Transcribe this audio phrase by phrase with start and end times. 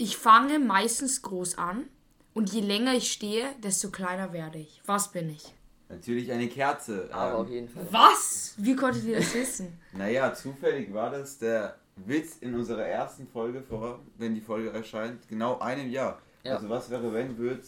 [0.00, 1.84] Ich fange meistens groß an
[2.32, 4.80] und je länger ich stehe, desto kleiner werde ich.
[4.86, 5.52] Was bin ich?
[5.88, 7.08] Natürlich eine Kerze.
[7.12, 7.86] Aber ähm, auf jeden Fall.
[7.90, 8.54] Was?
[8.58, 9.78] Wie konntet ihr das wissen?
[9.92, 15.26] Naja, zufällig war das der Witz in unserer ersten Folge vor, wenn die Folge erscheint,
[15.28, 16.20] genau einem Jahr.
[16.44, 16.54] Ja.
[16.54, 17.64] Also was wäre, wenn wird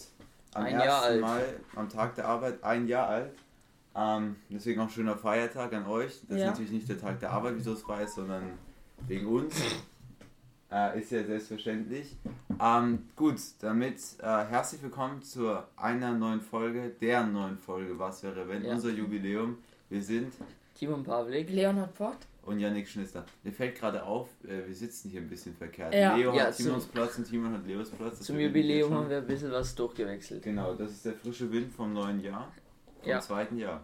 [0.55, 1.21] am Ein ersten.
[1.21, 3.33] Mal am Tag der Arbeit ein Jahr alt.
[3.97, 6.21] Ähm, deswegen auch schöner Feiertag an euch.
[6.29, 6.45] Das Ja.
[6.45, 8.57] ist natürlich nicht der Tag der Arbeit, wieso es ist, sondern
[9.09, 9.55] wegen uns.
[10.73, 12.17] Äh, ist ja selbstverständlich.
[12.61, 18.49] Ähm, gut, damit äh, herzlich willkommen zu einer neuen Folge, der neuen Folge, was wäre,
[18.49, 18.75] wenn Ja.
[18.75, 19.59] unser Jubiläum.
[19.89, 20.33] Wir sind
[20.77, 21.51] Timon Pavlik.
[21.51, 22.17] Leonhard Pott?
[22.47, 23.25] und Yannick Schnister.
[23.45, 25.93] Mir fällt gerade auf, äh, wir sitzen hier ein bisschen verkehrt.
[25.93, 26.17] Ja.
[26.17, 28.19] Leo Ja, hat Timons Platz und Timon hat Leos Platz.
[28.19, 30.43] Das Zum Jubiläum haben wir ein bisschen was durchgewechselt.
[30.43, 32.51] Genau, das ist der frische Wind vom neuen Jahr,
[33.01, 33.21] vom Ja.
[33.21, 33.83] zweiten Jahr.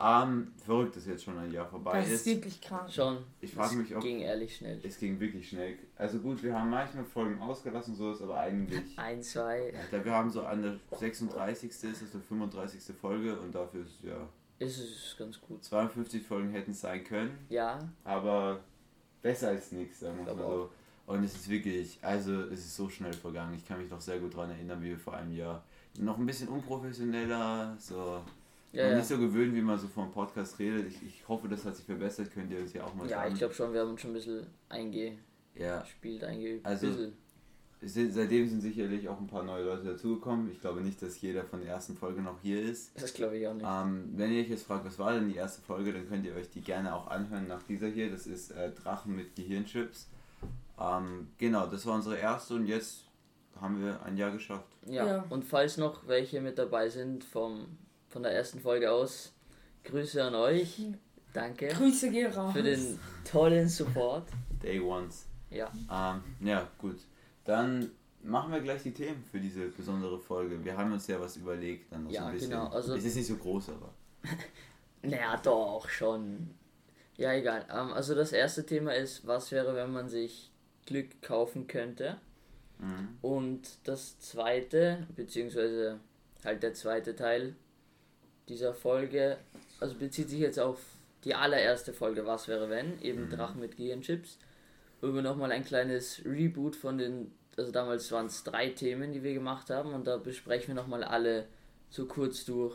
[0.00, 2.26] Ähm, verrückt, dass jetzt schon ein Jahr vorbei Das ist ist.
[2.26, 2.90] wirklich krank.
[2.90, 3.18] Schon.
[3.40, 4.80] Ich frage mich, ob Ging ehrlich schnell.
[4.82, 5.78] es ging wirklich schnell.
[5.96, 8.82] Also gut, wir haben manchmal Folgen ausgelassen, so ist aber eigentlich.
[8.98, 9.72] Ein, zwei.
[9.92, 11.70] Ja, wir haben so an der 36.
[11.70, 12.94] ist das die 35.
[12.96, 14.28] Folge und dafür ist ja
[14.58, 15.62] Ist es ganz gut.
[15.62, 17.38] 52 Folgen hätten es sein können.
[17.48, 17.78] Ja.
[18.02, 18.60] aber
[19.22, 20.70] besser als nichts, sagen wir mal so.
[21.06, 23.54] Und es ist wirklich, also es ist so schnell vergangen.
[23.54, 25.62] Ich kann mich noch sehr gut daran erinnern, wie wir vor einem Jahr
[25.98, 28.22] noch ein bisschen unprofessioneller, so
[28.74, 28.96] Ja, ja.
[28.96, 30.88] nicht so gewöhnt, wie man so vom Podcast redet.
[30.88, 32.30] Ich, ich hoffe, das hat sich verbessert.
[32.32, 33.32] Könnt ihr uns ja auch mal Ja, sagen.
[33.32, 36.66] ich glaube schon, wir haben uns schon ein bisschen eingespielt, ja, eingeübt.
[36.66, 36.88] Also-
[37.86, 40.50] sind, seitdem sind sicherlich auch ein paar neue Leute dazugekommen.
[40.50, 42.98] Ich glaube nicht, dass jeder von der ersten Folge noch hier ist.
[43.00, 43.66] Das glaube ich auch nicht.
[43.68, 46.34] Ähm, wenn ihr euch jetzt fragt, was war denn die erste Folge, dann könnt ihr
[46.34, 48.10] euch die gerne auch anhören nach dieser hier.
[48.10, 50.08] Das ist äh, Drachen mit Gehirnchips.
[50.80, 53.04] Ähm, genau, das war unsere erste und jetzt
[53.60, 54.68] haben wir ein Jahr geschafft.
[54.86, 55.06] Ja.
[55.06, 55.24] Ja.
[55.28, 57.66] Und falls noch welche mit dabei sind vom,
[58.14, 59.32] von der ersten Folge aus,
[59.82, 60.80] Grüße an euch.
[61.32, 62.52] Danke Grüße gehen raus.
[62.52, 62.96] für den
[63.28, 64.28] tollen Support.
[64.62, 65.26] Day Ones.
[65.50, 65.66] Ja.
[65.90, 66.96] Ähm, ja, gut.
[67.44, 67.90] Dann
[68.22, 70.64] machen wir gleich die Themen für diese besondere Folge.
[70.64, 71.90] Wir haben uns ja was überlegt.
[71.92, 72.50] Dann noch so Ja, ein bisschen.
[72.50, 73.92] genau, also- es ist nicht so groß, aber.
[75.02, 76.50] Naja, doch, schon.
[77.16, 77.66] Ja, egal.
[77.68, 80.52] Ähm, also das erste Thema ist, was wäre, wenn man sich
[80.86, 82.16] Glück kaufen könnte?
[82.78, 83.18] Mhm.
[83.20, 85.98] Und das zweite, beziehungsweise
[86.44, 87.54] halt der zweite Teil
[88.48, 89.38] dieser Folge,
[89.80, 90.80] also bezieht sich jetzt auf
[91.24, 94.38] die allererste Folge, was wäre wenn, eben Drachen mit Gehirnchips,
[95.00, 99.22] wo wir nochmal ein kleines Reboot von den, also damals waren es drei Themen, die
[99.22, 101.46] wir gemacht haben und da besprechen wir nochmal alle
[101.88, 102.74] so kurz durch.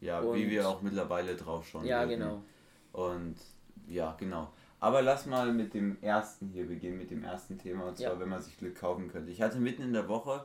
[0.00, 1.84] Ja, Und- wie wir auch mittlerweile drauf schauen.
[1.84, 2.18] Ja, würden.
[2.20, 2.42] genau.
[2.92, 3.36] Und
[3.86, 4.52] ja, genau.
[4.80, 8.20] Aber lass mal mit dem ersten hier beginnen, mit dem ersten Thema, und zwar, Ja.
[8.20, 9.30] wenn man sich Glück kaufen könnte.
[9.30, 10.44] Ich hatte mitten in der Woche,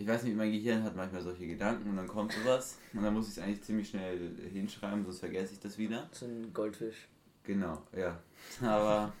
[0.00, 3.12] ich weiß nicht, mein Gehirn hat manchmal solche Gedanken und dann kommt sowas und dann
[3.12, 6.08] muss ich es eigentlich ziemlich schnell hinschreiben, sonst vergesse ich das wieder.
[6.12, 7.06] So ein Goldfisch.
[7.44, 8.18] Genau, ja.
[8.62, 9.12] Aber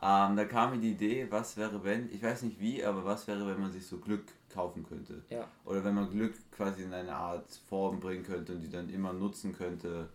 [0.00, 3.26] ähm, da kam mir die Idee, was wäre, wenn, ich weiß nicht wie, aber was
[3.26, 5.22] wäre, wenn man sich so Glück kaufen könnte.
[5.30, 5.48] Ja.
[5.64, 9.12] Oder wenn man Glück quasi in eine Art Form bringen könnte und die dann immer
[9.12, 10.08] nutzen könnte,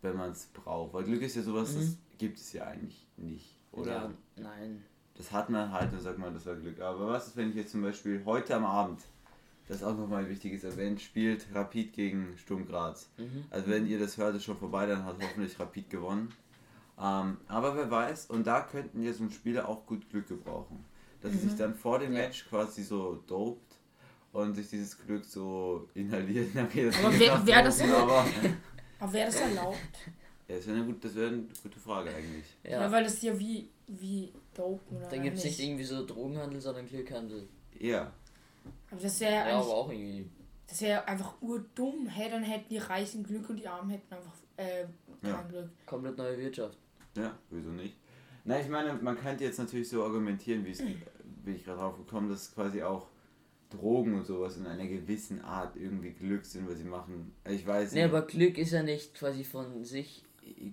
[0.00, 0.94] wenn man es braucht.
[0.94, 3.54] Weil Glück ist ja sowas, das gibt es ja eigentlich nicht.
[3.72, 4.14] Oder Mhm.
[4.36, 4.84] Ja, nein.
[5.14, 6.80] das hat man halt und sagt man, das war Glück.
[6.80, 9.00] Aber was ist, wenn ich jetzt zum Beispiel heute am Abend,
[9.68, 13.08] das ist auch nochmal ein wichtiges Event, spielt Rapid gegen Sturm Graz.
[13.16, 13.44] Mhm.
[13.50, 16.32] Also wenn ihr das hört, ist schon vorbei, dann hat hoffentlich Rapid gewonnen.
[17.00, 20.84] Ähm, aber wer weiß, und da könnten jetzt so ein Spieler auch gut Glück gebrauchen.
[21.20, 22.16] Dass er sich dann vor dem Mhm.
[22.16, 22.22] Ja.
[22.24, 23.76] Match quasi so dopt
[24.32, 26.48] und sich dieses Glück so inhaliert.
[26.56, 28.24] Okay, Aber wer- das- dopen, aber
[28.98, 29.76] Aber wäre das erlaubt?
[30.48, 32.44] ja, das wäre eine, gut, das wäre eine gute Frage eigentlich.
[32.64, 32.82] Ja.
[32.82, 32.92] Ja.
[32.92, 35.68] weil das ja wie, wie dope oder Dann gibt es nicht nicht.
[35.68, 37.48] irgendwie so Drogenhandel, sondern Glückhandel.
[37.78, 38.12] Ja,
[38.90, 40.30] Aber das wäre Ja, aber auch irgendwie.
[40.66, 42.06] das wäre einfach urdumm.
[42.06, 44.84] Hey, dann hätten die Reichen Glück und die Armen hätten einfach äh,
[45.22, 45.42] kein Ja.
[45.42, 45.70] Glück.
[45.86, 46.78] Komplett neue Wirtschaft.
[47.16, 47.96] ja, wieso nicht?
[48.44, 51.96] Na, ich meine, man könnte jetzt natürlich so argumentieren, wie es, bin ich gerade drauf
[51.96, 53.06] gekommen, dass quasi auch
[53.70, 57.92] Drogen und sowas in einer gewissen Art irgendwie Glück sind, weil sie machen, ich weiß
[57.92, 60.24] Nee, nicht, aber Glück ist ja nicht quasi von sich.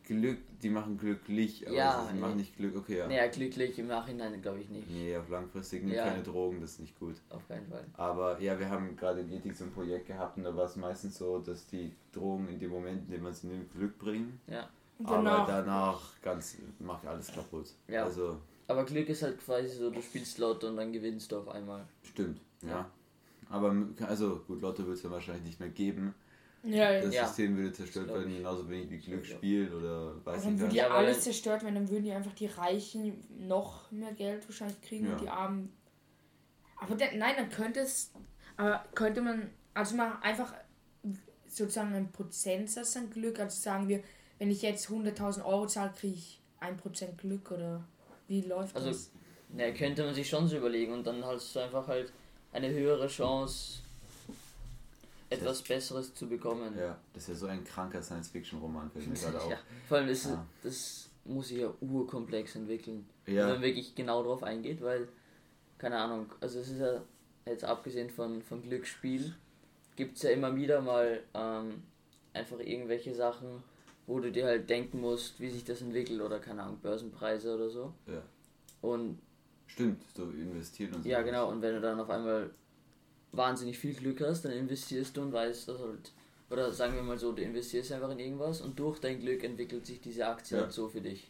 [0.05, 2.41] Glück, die machen glücklich, aber Ja, sie machen nee.
[2.41, 3.07] nicht Glück, okay, ja.
[3.07, 4.89] Naja, glücklich im Nachhinein glaube ich nicht.
[4.89, 6.05] Nee, auf langfristig Ja.
[6.05, 7.15] keine Drogen, das ist nicht gut.
[7.29, 7.83] Auf keinen Fall.
[7.93, 10.75] Aber ja, wir haben gerade in Ethik so ein Projekt gehabt und da war es
[10.75, 14.39] meistens so, dass die Drogen in dem Moment, in dem man sie nimmt, Glück bringen.
[14.47, 14.67] Ja.
[14.99, 17.67] Und Aber danach, danach ganz macht alles kaputt.
[17.87, 18.03] Ja.
[18.03, 18.37] Also
[18.67, 21.85] Aber Glück ist halt quasi so, du spielst Lotto und dann gewinnst du auf einmal.
[22.03, 22.69] stimmt, ja.
[22.69, 22.89] Ja.
[23.49, 23.75] Aber
[24.07, 26.13] also gut, Lotto wird es ja wahrscheinlich nicht mehr geben.
[26.63, 27.01] Ja, ja.
[27.01, 27.25] Das Ja.
[27.27, 29.37] System würde zerstört werden, genauso wenig wie Das Glück glaub ich auch.
[29.37, 32.11] spielt oder weiß dann nicht würde ja Ja, weil- alles zerstört werden, dann würden die
[32.11, 35.11] einfach die Reichen noch mehr Geld wahrscheinlich kriegen Ja.
[35.13, 35.73] und die Armen.
[36.77, 38.11] Aber dann, nein, dann könnte es.
[38.57, 39.49] Aber könnte man.
[39.73, 40.53] Also mal einfach
[41.47, 43.39] sozusagen einen Prozentsatz an Glück.
[43.39, 44.01] Also sagen wir,
[44.37, 47.83] wenn ich jetzt 100.000 Euro zahle, kriege ich 1% Glück oder
[48.27, 49.11] wie läuft Also, das?
[49.51, 52.11] Ne, könnte man sich schon so überlegen und dann hast du einfach halt
[52.51, 53.81] eine höhere Chance,
[55.29, 56.75] etwas Besseres zu bekommen.
[56.77, 59.49] Ja, das ist ja so ein kranker Science-Fiction-Roman, fällt mir gerade auf.
[59.51, 60.45] Ja, vor allem ist Ja.
[60.63, 63.07] das muss sich ja urkomplex entwickeln.
[63.27, 63.45] Ja.
[63.47, 65.07] Wenn man wirklich genau drauf eingeht, weil,
[65.77, 67.01] keine Ahnung, also es ist ja
[67.45, 69.35] jetzt abgesehen von, von Glücksspiel,
[69.95, 71.83] gibt es ja immer wieder mal ähm,
[72.33, 73.63] einfach irgendwelche Sachen,
[74.07, 77.69] wo du dir halt denken musst, wie sich das entwickelt oder keine Ahnung, Börsenpreise oder
[77.69, 77.93] so.
[78.07, 78.23] Ja.
[78.81, 79.19] Und
[79.67, 81.09] Stimmt, so investieren und so.
[81.09, 82.49] ja, genau, und wenn du dann auf einmal
[83.31, 86.11] wahnsinnig viel Glück hast, dann investierst du und weißt, dass halt,
[86.49, 89.85] oder sagen wir mal so, du investierst einfach in irgendwas und durch dein Glück entwickelt
[89.85, 90.63] sich diese Aktie Ja.
[90.63, 91.29] halt so für dich.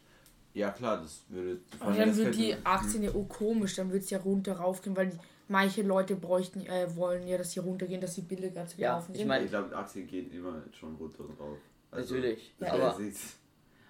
[0.54, 1.60] Ja, klar, das würde.
[1.78, 4.96] Aber dann wird die mir- Aktien ja auch komisch, dann wird es ja runter raufgehen,
[4.96, 5.18] weil die,
[5.48, 9.12] manche Leute bräuchten, äh, wollen ja, dass sie runtergehen, dass sie billiger zu Ja, kaufen
[9.12, 9.28] ich sind.
[9.28, 11.58] mein- Ich glaube, Aktien gehen immer schon runter und rauf.
[11.92, 12.98] Also, Natürlich, ja, aber-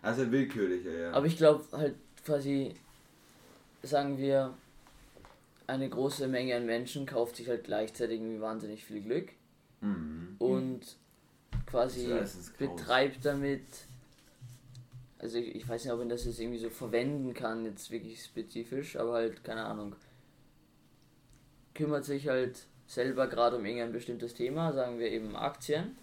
[0.02, 1.12] Also willkürlicher, ja.
[1.12, 2.74] Aber ich glaube halt quasi,
[3.82, 4.54] sagen wir,
[5.70, 9.30] eine große Menge an Menschen kauft sich halt gleichzeitig irgendwie wahnsinnig viel Glück
[9.80, 10.36] mhm.
[10.38, 10.80] und
[11.66, 12.08] quasi
[12.58, 13.62] betreibt damit,
[15.18, 18.22] also ich, ich weiß nicht, ob man das jetzt irgendwie so verwenden kann, jetzt wirklich
[18.22, 19.94] spezifisch, aber halt, keine Ahnung,
[21.74, 25.96] kümmert sich halt selber gerade um irgendein bestimmtes Thema, sagen wir eben Aktien,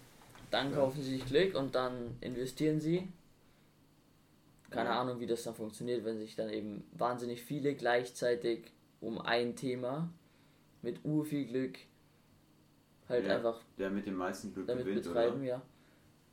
[0.50, 0.76] dann Ja.
[0.76, 3.06] kaufen sie sich Glück und dann investieren sie.
[4.70, 5.00] Keine Ja.
[5.00, 10.08] Ahnung, wie das dann funktioniert, wenn sich dann eben wahnsinnig viele gleichzeitig um ein Thema
[10.82, 11.78] mit ur viel Glück
[13.08, 13.36] halt Ja.
[13.36, 15.44] einfach Der mit dem meisten Glück damit gewinnt, betreiben, oder?
[15.44, 15.62] ja.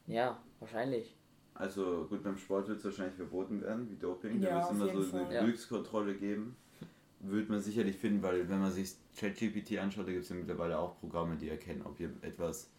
[0.07, 1.15] Ja, wahrscheinlich.
[1.55, 4.41] Also gut, beim Sport wird es wahrscheinlich verboten werden, wie Doping.
[4.41, 5.33] Ja, da wird es immer so eine Fall.
[5.33, 5.43] Ja.
[5.43, 6.55] Glückskontrolle geben.
[7.21, 10.77] Würde man sicherlich finden, weil wenn man sich ChatGPT anschaut, da gibt es ja mittlerweile
[10.77, 12.69] auch Programme, die erkennen, ob hier etwas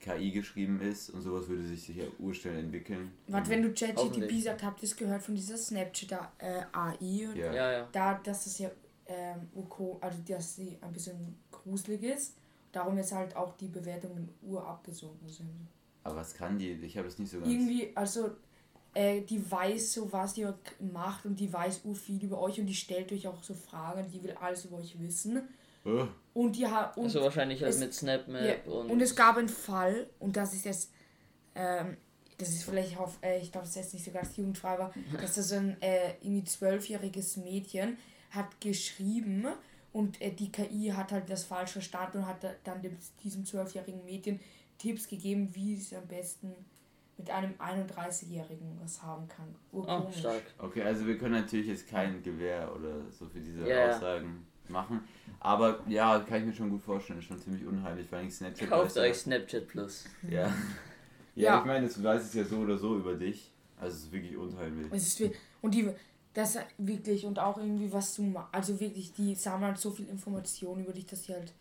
[0.00, 3.12] KI geschrieben ist und sowas würde sich sicher urschnell entwickeln.
[3.28, 6.96] Warte, wenn du ChatGPT sagt, habt ihr es gehört von dieser Snapchat äh, AI?
[7.34, 7.52] Ja.
[7.52, 7.88] Ja, ja.
[7.92, 8.70] Da, dass das ja
[9.08, 12.34] ähm, urko- also dass sie ein bisschen gruselig ist.
[12.72, 15.48] Darum jetzt halt auch die Bewertungen ur abgesunken sind.
[16.04, 16.72] Aber was kann die?
[16.72, 17.50] Ich habe es nicht so ganz.
[17.50, 18.30] Irgendwie, also
[18.94, 22.60] äh, die weiß so, was ihr k- macht und die weiß ur viel über euch
[22.60, 25.48] und die stellt euch auch so Fragen, die will alles über euch wissen.
[25.84, 29.16] Oh, Und die hat und, Also wahrscheinlich halt es- mit SnapMap ja, und, und es
[29.16, 30.90] gab einen Fall und das ist jetzt
[31.54, 31.96] ähm,
[32.36, 34.92] das ist vielleicht auf, äh, ich glaube, das ist jetzt nicht so ganz jugendfrei, aber
[35.20, 37.96] dass das so ein äh, irgendwie zwölfjähriges Mädchen
[38.30, 39.46] hat geschrieben
[39.92, 43.44] und äh, die KI hat halt das falsch verstanden und hat da- dann dem, diesem
[43.44, 44.38] zwölfjährigen Mädchen
[44.78, 46.52] Tipps gegeben, wie sie am besten
[47.16, 49.52] mit einem 31-Jährigen was haben kann.
[49.72, 49.82] Oh,
[50.16, 50.42] stark.
[50.58, 53.90] Okay, also wir können natürlich jetzt kein Gewehr oder so für diese ja.
[53.90, 55.00] Aussagen machen.
[55.40, 58.68] Aber ja, kann ich mir schon gut vorstellen, ist schon ziemlich unheimlich, weil ich Snapchat
[58.68, 60.04] Kauft euch Snapchat Plus.
[60.28, 60.52] Ja.
[61.34, 61.58] Ja, Ja.
[61.60, 63.52] ich meine, das weiß es ja so oder so über dich.
[63.80, 64.88] Also es ist wirklich unheimlich.
[64.90, 65.30] Es ist wie-
[65.62, 65.88] und die
[66.38, 68.54] das wirklich und auch irgendwie was du machst.
[68.54, 71.52] Also wirklich, die sammeln so viel Informationen über dich, dass sie halt.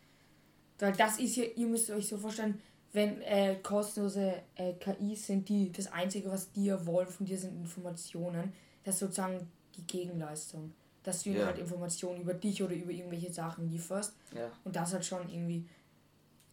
[0.79, 2.61] Weil das ist ja, ihr müsst euch so vorstellen,
[2.93, 7.37] wenn äh, kostenlose äh, KIs sind, die das Einzige, was die ja wollen von dir,
[7.37, 8.53] sind Informationen.
[8.83, 10.73] Das ist sozusagen die Gegenleistung.
[11.03, 11.45] Dass du ihnen Ja.
[11.47, 14.13] halt Informationen über dich oder über irgendwelche Sachen lieferst.
[14.35, 14.51] Ja.
[14.63, 15.65] Und das halt schon irgendwie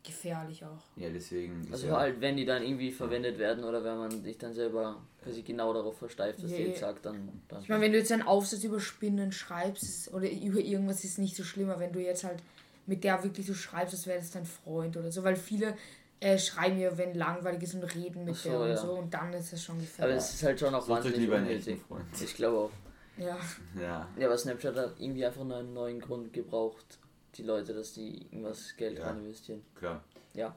[0.04, 0.82] gefährlich auch.
[0.96, 1.66] Ja, deswegen.
[1.72, 5.02] Also ja, halt, wenn die dann irgendwie verwendet werden oder wenn man sich dann selber
[5.22, 7.42] quasi genau darauf versteift, was Ja, die jetzt sagt, dann.
[7.48, 11.02] dann Ich meine, wenn du jetzt einen Aufsatz über Spinnen schreibst ist- oder über irgendwas
[11.04, 12.42] ist es nicht so schlimmer, wenn du jetzt halt
[12.86, 15.74] mit der wirklich so schreibst, als wäre das dein Freund oder so, weil viele
[16.20, 18.76] äh, schreiben ja, wenn langweilig ist und reden mit so, der und ja.
[18.76, 20.16] so und dann ist das schon aber gefährlich.
[20.18, 21.80] es ist halt schon auch Sucht wahnsinnig lieber einen unnötig.
[21.88, 22.04] Freund.
[22.22, 22.70] Ich glaube auch.
[23.16, 23.38] Ja.
[23.80, 24.08] Ja.
[24.18, 26.98] Ja, aber Snapchat hat irgendwie einfach nur einen neuen Grund gebraucht,
[27.38, 29.06] die Leute, dass die irgendwas Geld Ja.
[29.08, 29.62] rein investieren.
[29.74, 30.02] Klar.
[30.34, 30.54] Ja.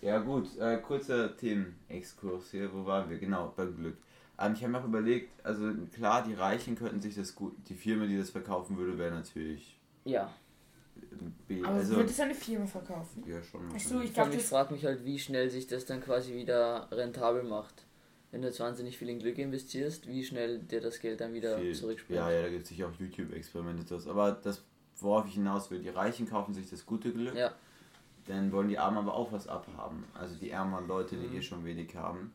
[0.00, 2.72] Ja gut, äh, kurzer Themenexkurs hier.
[2.72, 3.18] Wo waren wir?
[3.18, 3.96] Genau, beim Glück.
[4.38, 7.74] Ähm, ich habe mir auch überlegt, also klar, die Reichen könnten sich das gut, die
[7.74, 10.32] Firma, die das verkaufen würde, wäre natürlich Ja.
[11.20, 11.62] ähm, B.
[11.62, 13.22] Aber Also, wird es eine Firma verkaufen?
[13.26, 13.70] ja schon.
[13.72, 17.42] Achso, ich glaube, ich frage mich halt, wie schnell sich das dann quasi wieder rentabel
[17.44, 17.84] macht.
[18.32, 21.58] Wenn du jetzt wahnsinnig viel in Glück investierst, wie schnell dir das Geld dann wieder
[21.58, 21.74] viel.
[21.74, 22.18] zurückspringt.
[22.18, 24.06] Ja, ja, da gibt es sicher auch YouTube-Experimente draus.
[24.08, 24.64] Aber das,
[25.00, 27.34] worauf ich hinaus will, die Reichen kaufen sich das gute Glück.
[27.34, 27.52] Ja.
[28.26, 30.04] Dann wollen die Armen aber auch was abhaben.
[30.14, 31.36] Also die ärmeren Leute, die Mhm.
[31.36, 32.32] eh schon wenig haben.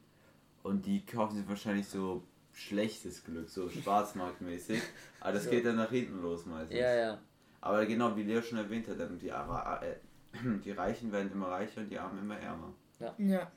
[0.64, 2.24] Und die kaufen sich wahrscheinlich so
[2.54, 4.82] schlechtes Glück, so schwarzmarktmäßig.
[5.22, 5.52] Aber das Ja.
[5.52, 6.78] geht dann nach hinten los meistens.
[6.78, 7.18] Ja, ja.
[7.62, 9.96] Aber genau, wie Leo schon erwähnt hat, die, Ara- äh,
[10.66, 12.74] die Reichen werden immer reicher und die Armen immer ärmer.
[13.00, 13.48] Ja.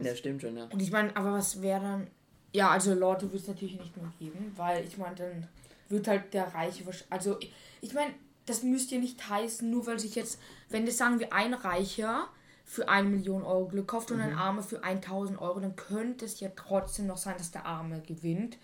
[0.00, 0.64] Ja, stimmt schon, ja.
[0.64, 2.06] Und ich meine, aber was wäre dann.
[2.52, 5.46] Ja, also Leute wird es natürlich nicht mehr geben, weil ich meine, dann
[5.88, 6.84] wird halt der Reiche.
[6.84, 7.52] wahrsch- Also, ich-
[7.94, 8.12] meine,
[8.46, 12.28] das müsste ja nicht heißen, nur weil sich jetzt, wenn das sagen wir ein Reicher
[12.64, 16.40] für 1 Million Euro Glück kauft und ein Armer für 1000 Euro, dann könnte es
[16.40, 18.58] ja trotzdem noch sein, dass der Arme gewinnt.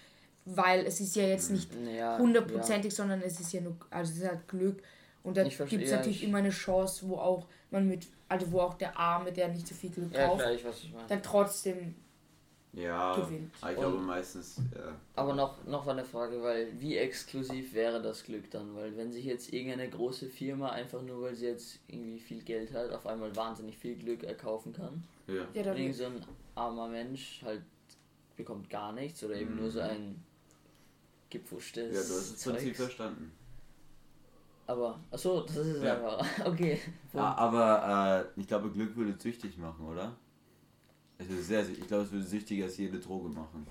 [0.46, 4.18] weil es ist ja jetzt nicht Ja, hundertprozentig, sondern es ist ja nur, also es
[4.18, 4.82] ist halt Glück.
[5.22, 8.52] Und da gibt es ja, natürlich ich- immer eine Chance, wo auch man mit, also
[8.52, 11.22] wo auch der Arme, der nicht so viel Glück Ja, ja kauft, klar, weiß, dann
[11.22, 11.94] trotzdem
[12.76, 13.54] Ja, gewinnt.
[13.60, 14.92] aber ich glaube Und- meistens, ja.
[15.14, 18.74] Aber noch, noch eine Frage, weil wie exklusiv wäre das Glück dann?
[18.74, 22.72] Weil wenn sich jetzt irgendeine große Firma einfach nur, weil sie jetzt irgendwie viel Geld
[22.74, 25.04] hat, auf einmal wahnsinnig viel Glück erkaufen kann.
[25.28, 25.34] ja.
[25.54, 26.20] Ja, Und irgend so ein
[26.56, 27.62] armer Mensch halt
[28.36, 30.20] bekommt gar nichts oder eben nur so ein
[31.30, 33.30] gepfuschtes Ja, du hast das Prinzip verstanden.
[34.66, 35.94] Aber, achso, das ist es Ja.
[35.94, 36.26] einfach.
[36.46, 36.80] Okay.
[37.12, 40.16] Ja, aber äh, ich glaube, Glück würde süchtig machen, oder?
[41.18, 43.66] Es ist sehr, ich glaube, es würde süchtiger als jede Droge machen.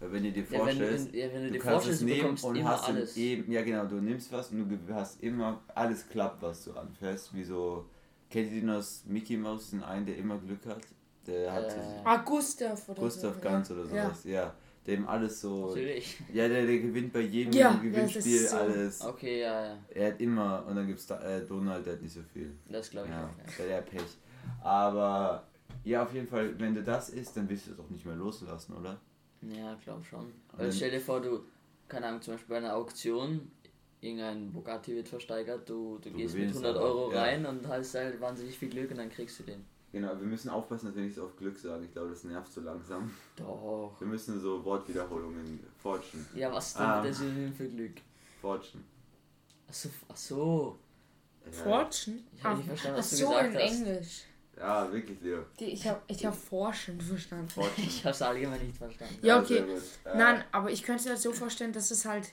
[0.00, 2.02] Weil wenn du dir Ja, wenn, vorstellst, wenn, ja, wenn du, du kannst es vorstellst,
[2.24, 3.16] nehmen und immer hast alles.
[3.16, 7.34] eben, ja genau, du nimmst was und du hast immer, alles klappt, was du anfährst.
[7.34, 7.84] Wie so,
[8.30, 10.80] kennt ihr den aus Mickey Mouse, den einen, der immer Glück hat?
[11.26, 13.40] Der hat Äh, Ah, Gustav oder Gustav so.
[13.40, 13.74] Ganz ja.
[13.76, 14.04] oder Ja.
[14.06, 14.54] sowas, ja.
[14.86, 16.18] Dem alles so, Natürlich.
[16.32, 19.02] ja, der, der gewinnt bei jedem Ja, Gewinnspiel so- alles.
[19.02, 19.78] Okay, ja, ja.
[19.90, 22.56] Er hat immer, und dann gibt's da, äh, Donald, der hat nicht so viel.
[22.70, 23.66] Das glaube ich Ja, auch.
[23.66, 24.00] der hat Pech.
[24.62, 25.44] Aber
[25.84, 28.16] ja, auf jeden Fall, wenn du das isst, dann willst du es auch nicht mehr
[28.16, 29.00] loslassen, oder?
[29.42, 30.32] Ja, glaub schon.
[30.52, 31.40] Weil dann- stell dir vor, du,
[31.88, 33.50] keine Ahnung, zum Beispiel bei einer Auktion,
[34.00, 37.22] irgendein Bugatti wird versteigert, du, du, Du gehst mit gewinnst 100 aber, Euro ja.
[37.22, 39.64] rein und hast halt wahnsinnig viel Glück und dann kriegst du den.
[39.92, 41.82] Genau, wir müssen aufpassen, dass wir nicht so auf Glück sagen.
[41.84, 43.10] Ich glaube, das nervt so langsam.
[43.34, 43.96] Doch.
[43.98, 46.24] Wir müssen so Wortwiederholungen forschen.
[46.36, 46.94] Ja, was ist Ah.
[46.96, 47.94] denn der Synonym für Glück?
[48.40, 48.84] Forschen.
[49.68, 50.78] Achso, achso.
[51.44, 52.20] Ja, Fortune?
[52.36, 53.72] Ich hab Ah, nicht verstanden, ach was du so, gesagt in hast.
[53.72, 54.22] Englisch.
[54.58, 55.44] Ja wirklich, Leo.
[55.58, 57.48] Die, ich habe ich hab Forschen verstanden.
[57.48, 57.84] Forschen.
[57.84, 59.18] Ich hab's allgemein nicht verstanden.
[59.22, 59.60] Ja, okay.
[59.60, 59.82] gut.
[60.04, 62.32] Äh, Nein, aber ich könnte mir das so vorstellen, dass es halt,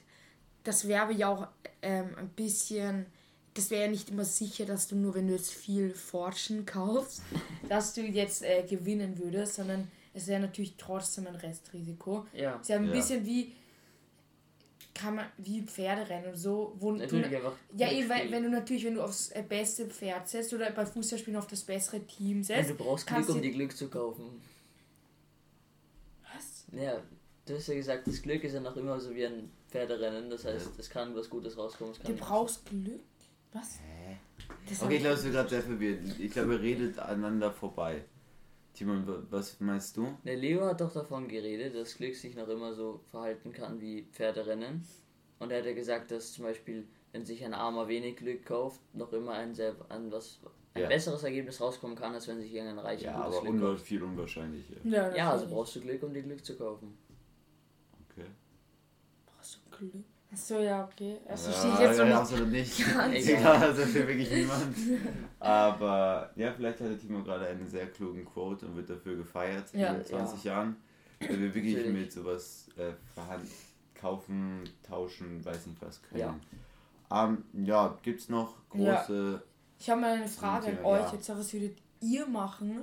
[0.64, 1.48] das wäre ja auch
[1.82, 3.06] ähm, ein bisschen,
[3.54, 7.22] das wäre ja nicht immer sicher, dass du nur, wenn du jetzt viel Fortune kaufst,
[7.70, 12.26] dass du jetzt äh, gewinnen würdest, sondern es wäre natürlich trotzdem ein Restrisiko.
[12.34, 12.92] Ja, Es ist ja ein Ja.
[12.92, 13.54] bisschen wie,
[14.98, 17.54] kann man, wie Pferderennen oder so, wo natürlich du, einfach.
[17.76, 18.10] ja, Glücksspiel.
[18.10, 21.48] weil, wenn du natürlich, wenn du aufs äh, beste Pferd setzt oder bei Fußballspielen auf
[21.48, 22.70] das bessere Team Und setzt.
[22.72, 24.42] du brauchst Glück, um dir Glück zu kaufen.
[26.34, 26.66] Was?
[26.72, 27.02] Ja,
[27.46, 30.30] du hast ja gesagt, das Glück ist ja noch immer so wie ein Pferderennen.
[30.30, 31.94] Das heißt, es kann was Gutes rauskommen.
[31.94, 33.02] Es kann Du brauchst Glück?
[33.54, 33.80] Was?
[34.70, 36.02] Das Okay, ich ich- glaube, es wird gerade sehr verwirrt.
[36.20, 38.04] Ich glaube, ihr redet aneinander vorbei.
[38.78, 40.16] Timon, wa- was meinst du?
[40.24, 44.04] Der Leo hat doch davon geredet, dass Glück sich noch immer so verhalten kann wie
[44.12, 44.84] Pferderennen.
[45.40, 48.80] Und er hat ja gesagt, dass zum Beispiel, wenn sich ein Armer wenig Glück kauft,
[48.94, 50.40] noch immer ein, sehr, ein, was,
[50.76, 50.88] ein Ja.
[50.88, 53.86] besseres Ergebnis rauskommen kann, als wenn sich irgendein Reicher Ja, gutes aber Glück unwahr, kauft.
[53.86, 54.76] viel unwahrscheinlicher.
[54.84, 56.98] Ja, Ja, also brauchst du Glück, um dir Glück zu kaufen.
[58.12, 58.26] Okay.
[59.26, 59.94] Brauchst du Glück?
[60.32, 61.18] Achso, ja, okay.
[61.28, 62.80] Das Ja, verstehe ich jetzt ja, noch hast du nicht.
[62.80, 64.76] Egal, also für wirklich niemand.
[65.40, 69.94] Aber ja, vielleicht hatte Timo gerade einen sehr klugen Quote und wird dafür gefeiert Ja.
[69.94, 70.76] in 20 Jahren.
[71.20, 71.98] Weil wir wirklich Natürlich.
[71.98, 73.52] mit sowas äh, verhandeln,
[73.96, 76.20] kaufen, tauschen, weiß nicht was können.
[77.10, 77.24] Ja.
[77.26, 78.96] Ähm, ja, gibt's noch Ja.
[79.02, 79.42] große.
[79.80, 80.84] Ich habe mal eine Frage an Ja.
[80.84, 81.14] euch.
[81.14, 82.82] Jetzt, was würdet ihr machen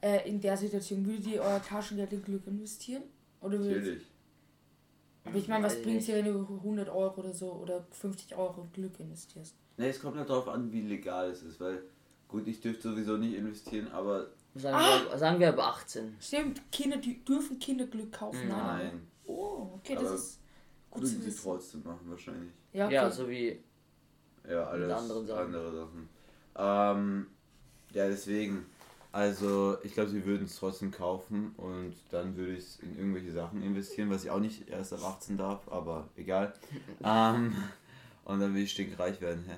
[0.00, 1.04] äh, in der Situation?
[1.04, 3.02] Würdet ihr euer Taschengeld in Glück investieren?
[3.40, 4.06] Oder würdet, Natürlich.
[5.26, 6.08] Aber ich meine, was bringt nicht.
[6.08, 9.54] dir, wenn du 100 Euro oder so oder 50 Euro in Glück investierst?
[9.76, 11.82] Ne, es kommt halt darauf an, wie legal es ist, weil
[12.28, 15.10] gut, ich dürfte sowieso nicht investieren, aber Sagen, Ah!
[15.10, 16.16] wir, sagen wir ab 18.
[16.18, 18.48] Stimmt, Kinder die dürfen Kinder Glück kaufen.
[18.48, 18.86] Nein.
[18.86, 20.40] nein, Oh, okay, das Aber ist
[20.90, 22.52] gut würden sie trotzdem machen wahrscheinlich.
[22.72, 22.94] Ja, okay.
[22.94, 23.60] Ja, so wie.
[24.48, 25.44] Ja, alles anderen Sachen.
[25.54, 26.08] andere Sachen.
[26.56, 27.26] Ähm,
[27.92, 28.64] ja, deswegen.
[29.16, 33.32] Also, ich glaube, sie würden es trotzdem kaufen und dann würde ich es in irgendwelche
[33.32, 36.52] Sachen investieren, was ich auch nicht erst ab 18 darf, aber egal.
[37.02, 37.56] ähm,
[38.26, 39.54] und dann will ich stinkreich werden, hä?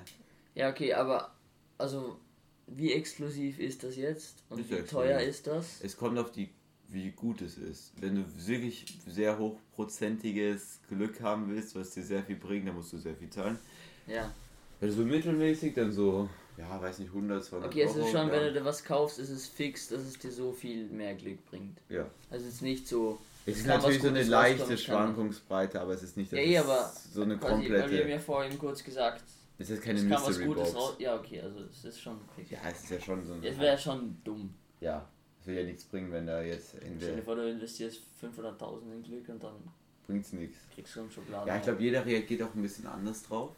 [0.55, 1.35] Ja, okay, aber.
[1.77, 2.19] Also,
[2.67, 4.43] wie exklusiv ist das jetzt?
[4.49, 5.29] Und Ist wie ja teuer exklusiv.
[5.29, 5.81] ist das?
[5.83, 6.51] Es kommt auf die,
[6.87, 7.91] wie gut es ist.
[7.99, 12.93] Wenn du wirklich sehr hochprozentiges Glück haben willst, was dir sehr viel bringt, dann musst
[12.93, 13.59] du sehr viel zahlen.
[14.07, 14.33] Ja.
[14.79, 18.27] Wenn du so mittelmäßig, dann so, ja, weiß nicht, 100, 200 Okay, es ist schon,
[18.27, 18.31] ja.
[18.33, 21.43] wenn du dir was kaufst, ist es fix, dass es dir so viel mehr Glück
[21.45, 21.79] bringt.
[21.89, 22.05] Ja.
[22.29, 23.19] Also es ist nicht so.
[23.45, 26.63] Es ist natürlich so eine leichte Schwankungsbreite, aber es ist nicht Ja, dass eh, es
[26.63, 28.09] aber so eine Quasi, weil wir haben komplette.
[28.09, 29.23] ja vorhin kurz gesagt,
[29.57, 30.75] Es ist keine es kann was Mystery Gutes Box.
[30.75, 30.95] raus.
[30.99, 32.51] Ja, okay, also es ist schon fix.
[32.51, 33.43] Ja, es ist ja schon so ein.
[33.43, 34.53] Es wäre schon dumm.
[34.81, 35.07] ja,
[35.39, 39.03] es will ja nichts bringen, wenn da jetzt Stell dir vor, du investierst 500.000 in
[39.03, 39.55] Glück und dann
[40.05, 40.57] bringt's nichts.
[40.75, 41.47] kriegst du einen Schokoladen.
[41.47, 43.55] Ja, ich glaube, jeder reagiert auch ein bisschen anders drauf.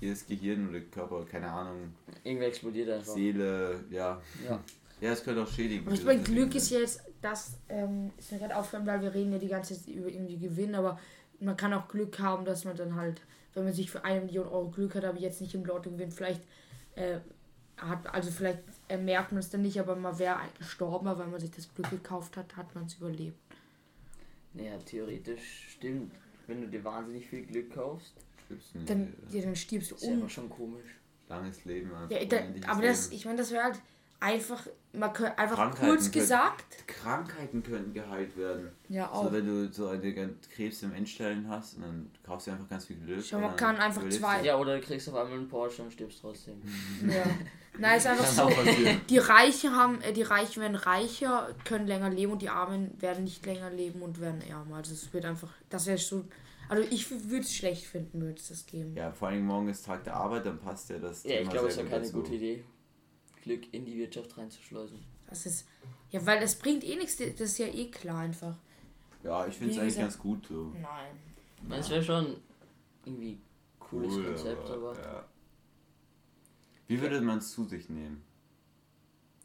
[0.00, 3.14] Jedes Gehirn oder Körper, keine Ahnung, Irgendwer explodiert einfach.
[3.14, 4.20] Seele, ja.
[4.46, 4.60] Ja.
[5.00, 5.86] Ja, es könnte auch schädigen.
[5.86, 9.12] Aber ich meine, Glück ist ja jetzt, das ähm, ist mir gerade aufgefallen, weil wir
[9.12, 10.98] reden ja die ganze Zeit über irgendwie Gewinn, aber
[11.40, 13.20] man kann auch Glück haben, dass man dann halt,
[13.54, 16.14] wenn man sich für eine Million Euro Glück hat, aber jetzt nicht im Lotto gewinnt,
[16.14, 16.42] vielleicht
[16.94, 17.18] äh,
[17.76, 21.30] hat, also vielleicht äh, merkt man es dann nicht, aber man wäre gestorben, aber wenn
[21.30, 23.36] man sich das Glück gekauft hat, hat man es überlebt.
[24.54, 26.12] Naja, theoretisch stimmt.
[26.46, 28.14] Wenn du dir wahnsinnig viel Glück kaufst,
[28.60, 28.90] Stirbst nicht.
[28.90, 30.18] Dann, ja, dann stirbst du ist ja um.
[30.20, 30.86] immer schon komisch.
[31.28, 31.94] Langes Leben.
[31.94, 33.16] einfach Ja, da, aber das, Leben.
[33.16, 33.80] ich meine, das wäre halt
[34.20, 36.86] einfach, man könnte einfach Krankheiten kurz können- gesagt.
[36.86, 38.70] Krankheiten können geheilt werden.
[38.88, 39.24] Ja, auch.
[39.24, 42.84] So, wenn du so eine Krebs im Endstellen hast, und dann kaufst du einfach ganz
[42.86, 43.24] viel Glück.
[43.24, 44.42] Schau, man kann einfach zwei-.
[44.44, 46.54] Ja, oder du kriegst auf einmal einen Porsche und stirbst trotzdem.
[47.08, 47.24] Ja.
[47.76, 48.48] Nein, ist einfach so.
[49.10, 53.24] Die Reichen haben, äh, die Reichen werden reicher, können länger leben und die Armen werden
[53.24, 54.76] nicht länger leben und werden ärmer.
[54.76, 56.24] Also es wird einfach, das wäre so.
[56.68, 58.94] Also ich würde es schlecht finden, würde es das geben.
[58.96, 61.50] Ja, vor allem morgen ist Tag der Arbeit, dann passt ja das Ja, ich Thema
[61.52, 62.16] glaube, es wäre gut keine dazu.
[62.22, 62.64] gute Idee,
[63.42, 64.98] Glück in die Wirtschaft reinzuschleusen.
[65.28, 65.66] Das ist.
[66.10, 68.56] Ja, weil es bringt eh nichts, das ist ja eh klar einfach.
[69.22, 70.72] Ja, ich finde es eigentlich gesagt- ganz gut so.
[70.80, 71.16] Nein.
[71.62, 72.36] Ich meine, es wäre schon
[73.04, 73.38] irgendwie
[73.78, 75.24] cooles Cool, Konzept, aber, ja.
[76.86, 78.22] Wie würde man es zu sich nehmen?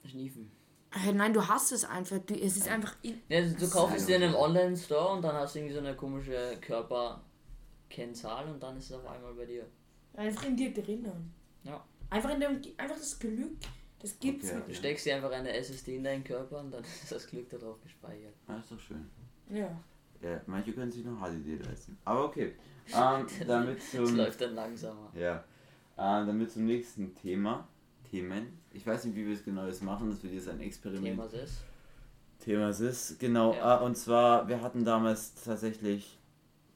[0.05, 0.51] schniefen.
[0.91, 2.17] Äh, nein, du hast es einfach.
[2.25, 2.96] Du, es ist einfach.
[3.03, 5.60] In, Ja, du ist kaufst es dir in einem einfach- Online-Store und dann hast du
[5.60, 9.65] irgendwie so eine komische Körperkennzahl und dann ist es auf einmal bei dir.
[10.15, 11.34] einfach in dir drinnen.
[11.63, 11.84] Ja.
[12.10, 12.62] Einfach in dem.
[12.77, 13.58] Einfach das Glück.
[14.00, 14.60] Das gibt's Okay.
[14.62, 14.77] Du nicht.
[14.79, 18.34] steckst dir einfach eine SSD in deinen Körper und dann ist das Glück darauf gespeichert.
[18.48, 19.10] Ja, ist doch schön.
[19.50, 19.69] Ja.
[20.22, 21.98] Ja, manche können sich noch HDD leisten.
[22.05, 22.55] Aber okay.
[22.91, 25.12] Ähm, damit Es zum, läuft dann langsamer.
[25.13, 27.67] ja, äh, damit zum nächsten Thema.
[28.09, 28.59] Themen.
[28.71, 30.09] Ich weiß nicht, wie wir es genau jetzt machen.
[30.09, 31.03] Das wird jetzt ein Experiment.
[31.31, 31.61] Thema ist.
[32.39, 33.53] Thema ist, genau.
[33.53, 33.79] Ja.
[33.79, 36.17] Äh, und zwar, wir hatten damals tatsächlich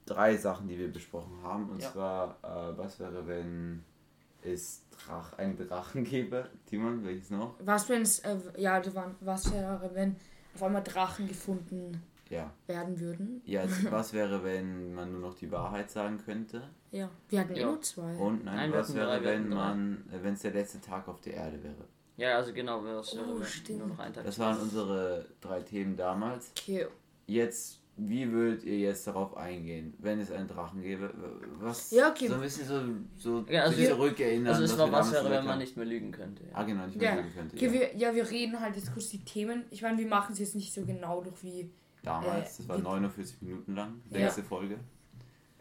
[0.06, 1.70] drei Sachen, die wir besprochen haben.
[1.70, 1.92] Und Ja.
[1.92, 3.84] zwar, äh, was wäre, wenn
[4.44, 6.50] es Drach, einen Drachen gäbe?
[6.68, 7.56] Timon, welches noch?
[7.60, 8.20] Was wenn es.
[8.20, 8.82] Äh, ja,
[9.22, 10.16] was wäre, wenn
[10.56, 12.02] auf einmal Drachen gefunden
[12.34, 12.54] Ja.
[12.68, 13.42] werden würden?
[13.46, 16.70] Ja, also, was wäre, wenn man nur noch die Wahrheit sagen könnte?
[16.92, 17.10] Ja.
[17.30, 17.66] Wir hatten eh Ja.
[17.68, 18.16] nur zwei.
[18.16, 21.34] Und nein, Nein, was wäre, wenn man, äh, wenn es der letzte Tag auf der
[21.36, 21.86] Erde wäre?
[22.18, 23.80] Ja, also genau, was Oh, wäre, wenn stimmt.
[23.80, 26.52] nur noch ein Tag Das waren unsere drei Themen damals.
[26.60, 26.86] Okay.
[27.26, 31.12] Jetzt, wie würdet ihr jetzt darauf eingehen, wenn es einen Drachen gäbe?
[31.60, 32.28] Was Ja, okay.
[32.28, 32.68] so ein bisschen
[33.16, 34.48] so, so Ja, also zurückerinnern.
[34.54, 36.44] Also es was war was wäre, wenn man nicht mehr lügen könnte.
[36.54, 36.68] Ah, Ja.
[36.68, 37.56] genau, nicht mehr Ja, lügen könnte.
[37.56, 37.72] okay ja.
[37.74, 39.64] wir, ja, wir reden halt jetzt kurz die Themen.
[39.72, 41.72] Ich meine, wir machen es jetzt nicht so genau durch wie.
[42.04, 44.20] Damals, Äh, das war wie- 49 Minuten lang, Ja.
[44.20, 44.78] längste Folge.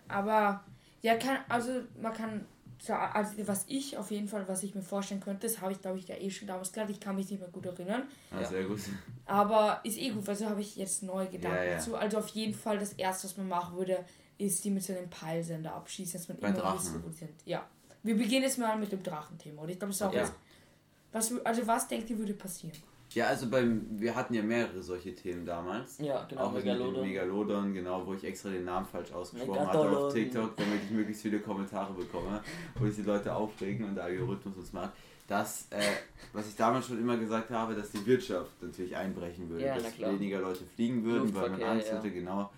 [0.08, 0.62] Aber
[1.02, 2.46] ja, kann, also man kann.
[2.78, 5.80] so, Also was ich auf jeden Fall, was ich mir vorstellen könnte, das habe ich
[5.80, 8.02] glaube ich ja eh schon damals gesagt, ich kann mich nicht mehr gut erinnern.
[8.32, 8.44] Ah, Ja.
[8.48, 8.80] sehr gut.
[9.24, 11.74] Aber ist eh gut, weil so habe ich jetzt neue Gedanken Ja, ja.
[11.76, 11.94] dazu.
[11.94, 14.04] Also auf jeden Fall das erste, was man machen würde,
[14.36, 16.78] ist die mit so einem Peilsender abschießen, dass man Bei immer Drachen.
[16.78, 17.30] weiß, wo die sind.
[17.44, 17.64] Ja.
[18.02, 19.62] Wir beginnen jetzt mal mit dem Drachenthema.
[19.62, 20.28] Und ich glaube, das ist auch Ja.
[21.12, 22.76] was, Also was denkt ihr würde passieren?
[23.14, 25.98] Ja, also beim, wir hatten ja mehrere solche Themen damals.
[25.98, 27.06] Ja, genau, auch mit dem Megalodon.
[27.06, 29.90] Megalodon, genau, wo ich extra den Namen falsch ausgesprochen Megalodon.
[29.90, 32.40] hatte auf TikTok, damit ich möglichst viele Kommentare bekomme,
[32.76, 34.92] wo sich die Leute aufregen und der Algorithmus uns mag.
[35.28, 35.80] Das, äh,
[36.32, 39.98] was ich damals schon immer gesagt habe, dass die Wirtschaft natürlich einbrechen würde, Ja, dass
[39.98, 41.96] weniger Leute fliegen würden, weil man Angst ja.
[41.96, 42.50] hatte, genau.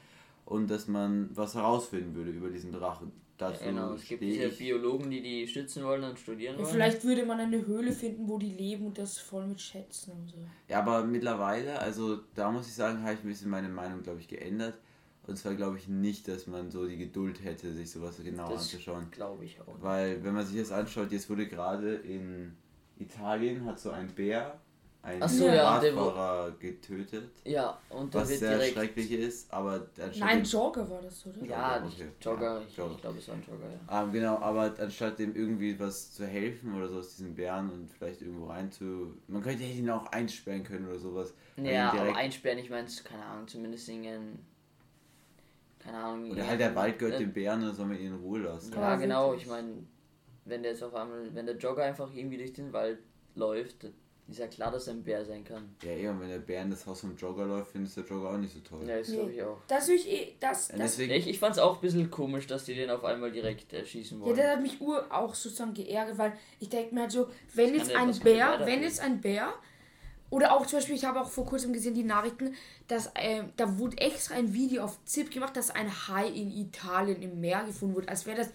[0.47, 3.13] Und dass man was herausfinden würde über diesen Drachen.
[3.37, 4.59] Dazu Ja, genau, es gibt ich.
[4.59, 6.71] Biologen, die die stützen wollen und studieren Ja, wollen.
[6.73, 10.29] vielleicht würde man eine Höhle finden, wo die leben und das voll mit Schätzen und
[10.29, 10.37] so.
[10.69, 14.21] Ja, aber mittlerweile, also da muss ich sagen, habe ich ein bisschen meine Meinung, glaube
[14.21, 14.79] ich, geändert.
[15.27, 18.63] Und zwar glaube ich nicht, dass man so die Geduld hätte, sich sowas genau Das
[18.65, 19.11] anzuschauen.
[19.11, 19.81] glaube ich auch.
[19.81, 22.53] Weil, wenn man sich das anschaut, jetzt wurde gerade in
[22.99, 24.61] Italien hat so ein Bär
[25.05, 28.75] einen Ach so, ja, Radfahrer getötet, Ja, und was wird sehr direkt.
[28.75, 29.87] schrecklich ist, aber
[30.19, 31.45] Nein, dem, Jogger war das, oder?
[31.45, 32.09] Ja, Okay, nicht okay.
[32.23, 32.55] Jogger.
[32.61, 32.93] Ja, ich Jogger.
[32.95, 33.79] ich glaube, es war ein Jogger, ja.
[33.87, 37.91] ah, genau, aber anstatt dem irgendwie was zu helfen oder so aus diesen Bären und
[37.91, 41.35] vielleicht irgendwo rein zu, man könnte ihn auch einsperren können oder sowas.
[41.57, 44.39] Ja, aber einsperren, ich meine, keine Ahnung, zumindest singen.
[45.81, 46.31] Keine Ahnung.
[46.31, 48.41] Oder ja, halt der Wald gehört äh, dem Bären, dann soll man ihn in Ruhe
[48.41, 48.73] lassen.
[48.73, 49.85] Ja, Ja, genau, ich meine,
[50.47, 52.99] wenn der jetzt auf einmal, wenn der Jogger einfach irgendwie durch den Wald
[53.35, 53.87] läuft,
[54.27, 55.77] ist ja klar, dass er ein Bär sein kann.
[55.83, 58.31] Ja, eh, und wenn der Bär in das Haus vom Jogger läuft, findest der Jogger
[58.31, 58.81] auch nicht so toll.
[58.89, 59.17] Ja, das Nee.
[59.17, 59.59] glaube ich auch.
[59.69, 62.47] Das ich eh, das, Ja, das, deswegen, Ich, ich fand es auch ein bisschen komisch,
[62.47, 64.37] dass die den auf einmal direkt äh, schießen ja, wollen.
[64.37, 67.95] das hat mich ur auch sozusagen geärgert, weil ich denke mir halt so, wenn jetzt
[67.95, 69.53] ein Bär, wenn jetzt ein Bär,
[70.31, 72.55] oder auch zum Beispiel, ich habe auch vor kurzem gesehen die Nachrichten,
[72.89, 77.23] dass äh, da wurde extra ein Video auf ZIP gemacht, dass ein Hai in Italien
[77.23, 78.49] im Meer gefunden wurde, als wäre das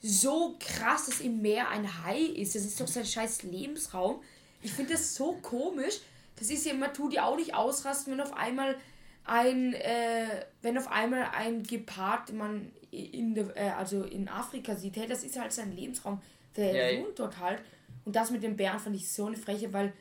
[0.00, 2.54] so krass, dass im Meer ein Hai ist.
[2.54, 4.22] Das ist doch sein scheiß Lebensraum.
[4.62, 6.00] Ich finde das so komisch.
[6.36, 8.76] Das ist ja, man tut ja auch nicht ausrasten, wenn auf einmal
[9.24, 14.96] ein, äh, wenn auf einmal ein Gepard man in der, äh, also in Afrika sieht,
[14.96, 16.20] hey, das ist halt sein Lebensraum.
[16.56, 17.62] Der Ja, wohnt dort halt.
[18.04, 19.92] Und das mit den Bären fand ich so eine Freche, weil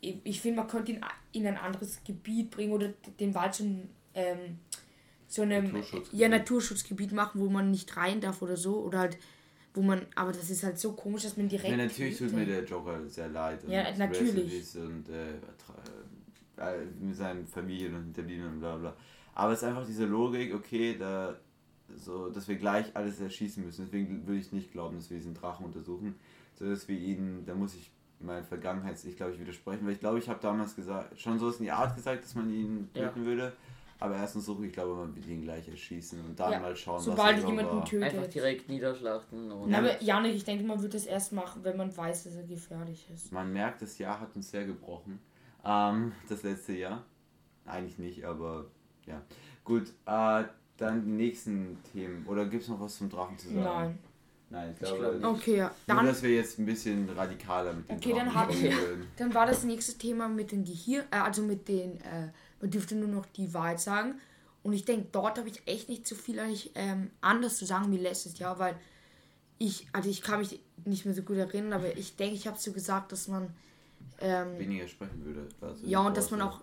[0.00, 1.00] ich, finde, man könnte ihn
[1.32, 4.60] in ein anderes Gebiet bringen oder den Wald schon ähm,
[5.26, 6.20] so einem Naturschutzgebiet.
[6.20, 8.76] ja, Naturschutzgebiet machen, wo man nicht rein darf oder so.
[8.76, 9.18] Oder halt,
[9.74, 11.68] wo man, aber das ist halt so komisch, dass man direkt.
[11.70, 13.64] ja, natürlich tut mir der Jogger sehr leid.
[13.64, 14.34] Und Ja, natürlich.
[14.34, 15.34] Wrestling ist Und äh,
[16.56, 18.96] äh, mit seinen Familien und Hinterbliebenen und bla bla.
[19.34, 21.36] Aber es ist einfach diese Logik, okay, da
[21.96, 23.84] so, dass wir gleich alles erschießen müssen.
[23.86, 26.16] Deswegen würde ich nicht glauben, dass wir diesen Drachen untersuchen,
[26.54, 30.00] so dass wir ihn, da muss ich meine Vergangenheit, ich glaube ich widersprechen, weil ich
[30.00, 32.88] glaube, ich habe damals gesagt, schon so ist in die Art gesagt, dass man ihn
[32.94, 33.08] Ja.
[33.08, 33.52] töten würde.
[34.00, 37.00] Aber erstens suche ich glaube, man wird ihn gleich erschießen und dann Ja, mal schauen,
[37.00, 37.84] Sobald was er jemanden war.
[37.84, 38.14] tötet.
[38.14, 41.76] Einfach direkt niederschlachten und Na, aber Janik, ich denke, man wird das erst machen, wenn
[41.76, 43.32] man weiß, dass er gefährlich ist.
[43.32, 45.18] Man merkt, das Jahr hat uns sehr gebrochen.
[45.64, 47.04] Ähm, das letzte Jahr.
[47.66, 48.66] Eigentlich nicht, aber
[49.04, 49.20] ja.
[49.64, 50.44] Gut, äh,
[50.76, 52.24] dann die nächsten Themen.
[52.26, 53.62] Oder gibt es noch was zum Drachen zu sagen?
[53.64, 53.98] Nein.
[54.50, 55.22] Nein, ich Ich glaube glaub nicht.
[55.22, 55.40] nicht.
[55.42, 55.64] Okay, ja.
[55.88, 58.56] Nur, Dann, dass wir jetzt ein bisschen radikaler mit dem Okay, dann Drachen hab ich-
[58.56, 59.06] umgehen würden.
[59.18, 62.28] dann war das nächste Thema mit den Gehirn, äh, also mit den, äh,
[62.60, 64.20] man dürfte nur noch die Wahrheit sagen.
[64.62, 67.90] Und ich denke, dort habe ich echt nicht so viel eigentlich, ähm, anders zu sagen
[67.92, 68.76] wie letztes Jahr, weil
[69.58, 72.58] ich, also ich kann mich nicht mehr so gut erinnern, aber ich denke, ich habe
[72.58, 73.54] so gesagt, dass man,
[74.20, 75.48] ähm, Weniger sprechen würde.
[75.60, 76.60] Also ja, und dass man auch,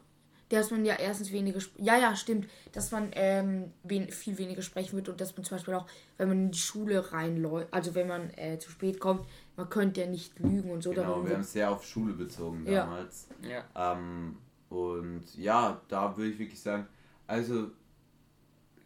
[0.50, 4.62] dass man ja erstens weniger, sp- ja, ja, stimmt, dass man ähm, wen, viel weniger
[4.62, 7.96] sprechen wird und dass man zum Beispiel auch, wenn man in die Schule reinläuft, also
[7.96, 9.26] wenn man äh, zu spät kommt,
[9.58, 10.92] man könnte ja nicht lügen und so.
[10.92, 12.82] Genau, darum wir haben es sehr auf Schule bezogen Ja.
[12.86, 13.28] damals.
[13.42, 13.64] ja.
[13.94, 14.38] Ähm,
[14.70, 16.88] und ja, da würde ich wirklich sagen,
[17.28, 17.68] also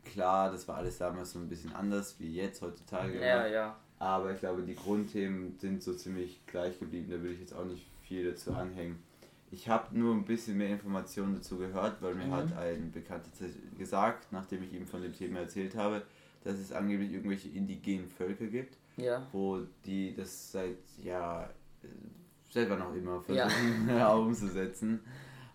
[0.05, 3.19] klar, das war alles damals so ein bisschen anders wie jetzt heutzutage.
[3.19, 3.75] Ja, ja.
[3.99, 7.07] Aber ich glaube, die Grundthemen sind so ziemlich gleich geblieben.
[7.09, 8.97] Da würde ich jetzt auch nicht viel dazu anhängen.
[9.51, 12.31] Ich habe nur ein bisschen mehr Informationen dazu gehört, weil mir Mhm.
[12.31, 13.29] hat ein Bekannter
[13.77, 16.03] gesagt, nachdem ich ihm von dem Thema erzählt habe,
[16.43, 19.27] dass es angeblich irgendwelche indigenen Völker gibt, Ja.
[19.33, 21.49] wo die das seit ja
[22.49, 23.49] selber noch immer Ja.
[23.49, 24.99] versuchen umzusetzen.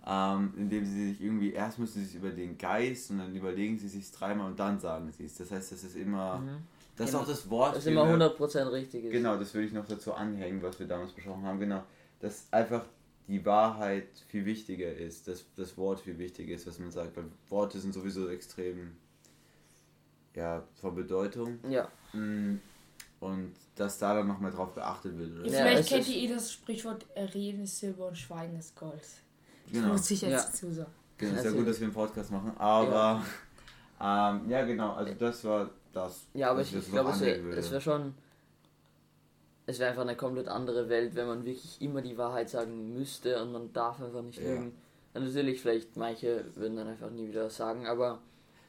[0.06, 3.78] Ähm, indem sie sich irgendwie, erst müssen sie sich über den Geist und dann überlegen
[3.78, 5.36] sie sich dreimal und dann sagen sie es.
[5.36, 6.58] Das heißt, das ist immer, Mhm.
[6.96, 7.24] das ist Genau.
[7.24, 7.76] auch das Wort.
[7.76, 9.12] Das für immer eine- 100% richtig ist.
[9.12, 11.58] Genau, das würde ich noch dazu anhängen, was wir damals besprochen haben.
[11.58, 11.82] Genau,
[12.20, 12.84] dass einfach
[13.28, 17.16] die Wahrheit viel wichtiger ist, dass das Wort viel wichtiger ist, was man sagt.
[17.16, 18.90] Weil Worte sind sowieso extrem,
[20.34, 21.58] ja, von Bedeutung.
[21.70, 21.88] Ja.
[22.12, 22.60] Mm,
[23.20, 25.30] Und dass da dann nochmal drauf geachtet wird.
[25.38, 25.46] Oder?
[25.50, 28.76] Ja, Vielleicht kennt ist- ihr eh das Sprichwort äh, Reden ist Silber und Schweigen ist
[28.76, 29.00] Gold.
[29.72, 29.88] Genau.
[29.88, 30.38] Muss ich jetzt Ja.
[30.42, 30.90] dazu sagen.
[31.18, 31.30] genau.
[31.32, 31.58] Ist ja Natürlich.
[31.58, 32.52] gut, dass wir einen Podcast machen.
[32.58, 33.22] Aber,
[34.00, 36.26] ja, ähm, ja genau, also das war das.
[36.34, 38.14] Ja, aber ich, ich glaube, es wäre wär schon.
[39.66, 43.40] Es wäre einfach eine komplett andere Welt, wenn man wirklich immer die Wahrheit sagen müsste
[43.42, 44.50] und man darf einfach nicht Ja.
[44.50, 44.72] lügen.
[45.14, 48.18] Ja, natürlich, vielleicht manche würden dann einfach nie wieder was sagen, aber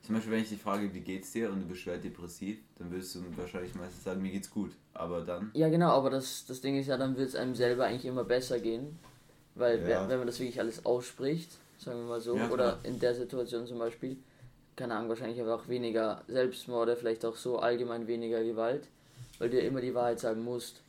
[0.03, 2.91] Zum Beispiel, wenn ich dich frage, wie geht's dir und du bist schwer depressiv, dann
[2.91, 4.71] würdest du wahrscheinlich meistens sagen, mir geht's gut.
[4.93, 7.85] Aber dann, ja genau, aber das, das Ding ist ja, dann wird es einem selber
[7.85, 8.97] eigentlich immer besser gehen.
[9.55, 10.07] Weil Ja.
[10.09, 12.79] wenn- man das wirklich alles ausspricht, sagen wir mal so, Ja, oder klar.
[12.83, 14.17] in der Situation zum Beispiel,
[14.75, 18.87] keine Ahnung, wahrscheinlich aber auch weniger Selbstmorde, vielleicht auch so allgemein weniger Gewalt,
[19.39, 20.81] weil du ja immer die Wahrheit sagen musst.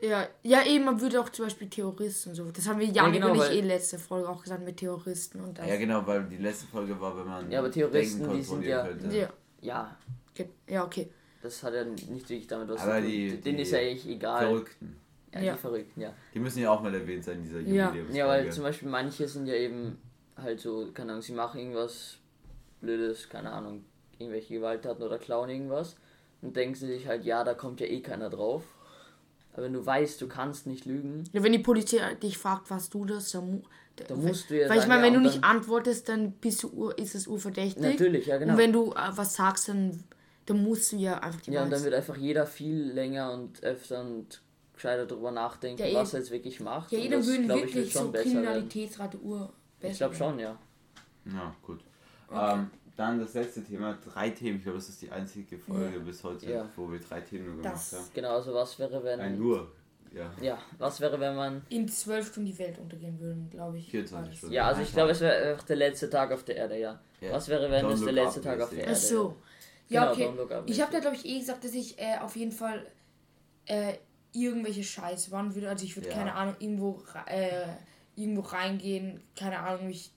[0.00, 2.50] Ja, ja, eben, man würde auch zum Beispiel Terroristen so.
[2.50, 4.76] Das haben wir Ja, ja, genau, und ich weil- eh letzte Folge auch gesagt mit
[4.78, 5.68] Terroristen und das.
[5.68, 8.88] ja genau, weil die letzte Folge war, wenn man Ja, aber Terroristen, die sind ja-.
[9.12, 9.28] Ja,
[9.60, 9.96] Ja,
[10.34, 10.48] okay.
[10.66, 11.08] ja, okay.
[11.40, 13.10] das hat ja nicht wirklich damit was Aber zu tun.
[13.12, 14.46] die- Denen die ist ja eigentlich egal.
[14.46, 14.96] Verrückten.
[15.34, 15.52] Ja, Ja.
[15.54, 16.12] die Verrückten, ja.
[16.34, 17.86] Die müssen ja auch mal erwähnt sein in dieser Ja.
[17.86, 18.18] Jubiläumsfolge.
[18.18, 19.98] Ja, weil zum Beispiel manche sind ja eben
[20.36, 22.18] halt so, keine Ahnung, sie machen irgendwas
[22.80, 23.84] Blödes, keine Ahnung,
[24.18, 25.96] irgendwelche Gewalttaten oder klauen irgendwas
[26.42, 28.64] und denken sie sich halt, ja, da kommt ja eh keiner drauf.
[29.54, 32.88] Aber wenn du weißt, du kannst nicht lügen, Ja, wenn die Polizei dich fragt, was
[32.90, 33.62] du das, dann, mu
[33.96, 36.70] Da musst du ja Weil ich meine, ja, wenn du nicht antwortest, dann bist du
[36.70, 37.82] ur, ist es urverdächtig.
[37.82, 38.52] natürlich, ja genau.
[38.52, 40.02] Und wenn du äh, was sagst, dann,
[40.46, 43.32] dann musst du ja einfach die Ja, und dann Wahrheit wird einfach jeder viel länger
[43.32, 44.40] und öfter und
[44.74, 46.92] gescheiter drüber nachdenken, Ja, was er jetzt wirklich macht.
[46.92, 48.24] Ja, jeder das, ich, wirklich wird schon so besser.
[48.24, 50.58] Kriminalitätsrate ur besser Ich glaube schon, ja.
[51.26, 51.80] Ja, gut.
[52.28, 52.52] Okay.
[52.54, 54.58] Ähm, dann das letzte Thema, drei Themen.
[54.58, 56.02] Ich glaube, das ist die einzige Folge Ja.
[56.02, 56.68] bis heute, Ja.
[56.76, 58.04] wo wir drei Themen nur gemacht Das- haben.
[58.14, 59.18] Genau, also was wäre, wenn...
[59.18, 59.70] Nein, nur.
[60.14, 60.30] Ja.
[60.42, 61.62] Ja, was wäre, wenn man...
[61.70, 63.90] In zwölf Stunden die Welt untergehen würden, glaube ich.
[63.90, 64.36] 24 war das.
[64.38, 64.54] Stunden.
[64.54, 67.00] Ja, also ich glaube, es wäre einfach der letzte Tag auf der Erde, ja.
[67.22, 67.32] Ja.
[67.32, 68.80] Was wäre, wenn Don't es der letzte Tag auf der.
[68.80, 69.24] Erde Ach so.
[69.24, 69.34] wäre?
[69.88, 70.62] Ja, Genau, okay.
[70.66, 72.86] Ich habe da, glaube ich, eh gesagt, dass ich äh, auf jeden Fall
[73.66, 73.94] äh,
[74.32, 75.68] irgendwelche Scheiße machen würde.
[75.68, 76.14] Also ich würde, Ja.
[76.14, 77.66] keine Ahnung, irgendwo, äh,
[78.16, 80.10] irgendwo reingehen, keine Ahnung, mich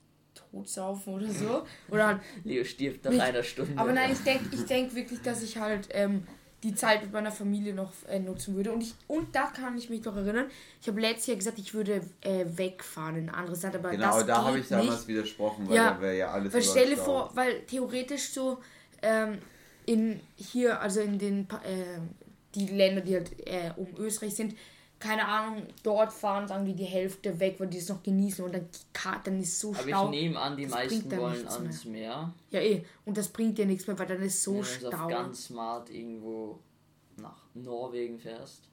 [0.51, 1.65] totsaufen oder so.
[1.89, 3.73] Oder halt Leo stirbt nach einer Stunde.
[3.79, 6.27] Aber nein, ich denke ich denk wirklich, dass ich halt ähm,
[6.63, 8.73] die Zeit mit meiner Familie noch äh, nutzen würde.
[8.73, 10.47] Und, ich, und da kann ich mich noch erinnern.
[10.81, 14.17] Ich habe letztes Jahr gesagt, ich würde äh, wegfahren in ein anderes Land, aber Genau,
[14.17, 15.07] das da habe ich damals nicht.
[15.09, 17.27] widersprochen, weil Ja, da wäre ja alles Weil stell dir überstaubt.
[17.33, 18.59] vor, weil theoretisch so
[19.01, 19.37] ähm,
[19.85, 21.99] in hier, also in den äh,
[22.55, 24.55] die Länder, die halt äh, um Österreich sind,
[24.97, 28.53] keine Ahnung, dort fahren, sagen wir, die Hälfte weg, weil die es noch genießen und
[28.53, 28.67] dann,
[29.23, 30.05] dann ist so Aber Stau.
[30.05, 32.33] ich nehme an, die meisten wollen ans Meer.
[32.49, 32.83] Ja, eh.
[33.03, 35.07] Und das bringt dir nichts mehr, weil dann ist so Wenn du auf Stau.
[35.07, 36.59] ganz smart irgendwo
[37.17, 38.69] nach Norwegen fährst.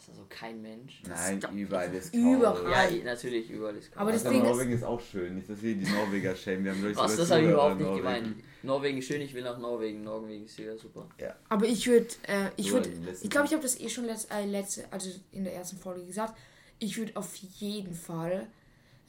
[0.00, 1.02] Ist also kein Mensch.
[1.06, 2.54] Nein, doch- überall ist Überall.
[2.72, 2.92] Chaos.
[2.96, 5.60] Ja, natürlich, überall ist Aber das Also Ding ist- Norwegen ist auch schön, nicht, dass
[5.62, 6.64] wir die Norweger schämen.
[6.64, 8.04] Wir haben durch Was, das habe ich überhaupt in nicht Norwegen.
[8.24, 8.36] gemeint.
[8.62, 10.02] Norwegen ist schön, ich will nach Norwegen.
[10.02, 11.06] Norwegen ist ja super.
[11.50, 12.90] Aber ich würde, äh, ich würde,
[13.22, 16.04] ich glaube, ich habe das eh schon letzt, äh, letzte, also in der ersten Folge
[16.06, 16.34] gesagt.
[16.78, 18.46] Ich würde auf jeden Fall